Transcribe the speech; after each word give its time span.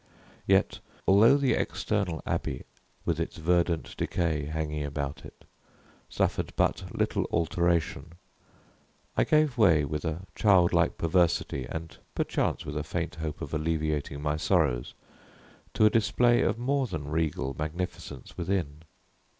Yet 0.47 0.79
although 1.07 1.37
the 1.37 1.53
external 1.53 2.23
abbey, 2.25 2.63
with 3.05 3.19
its 3.19 3.37
verdant 3.37 3.95
decay 3.97 4.45
hanging 4.45 4.83
about 4.83 5.23
it, 5.23 5.45
suffered 6.09 6.53
but 6.55 6.85
little 6.91 7.25
alteration, 7.31 8.13
I 9.15 9.23
gave 9.25 9.59
way, 9.59 9.85
with 9.85 10.03
a 10.03 10.25
child 10.33 10.73
like 10.73 10.97
perversity, 10.97 11.67
and 11.69 11.95
perchance 12.15 12.65
with 12.65 12.77
a 12.77 12.83
faint 12.83 13.13
hope 13.13 13.43
of 13.43 13.53
alleviating 13.53 14.23
my 14.23 14.37
sorrows, 14.37 14.95
to 15.75 15.85
a 15.85 15.91
display 15.91 16.41
of 16.41 16.57
more 16.57 16.87
than 16.87 17.07
regal 17.07 17.55
magnificence 17.55 18.35
within. 18.35 18.81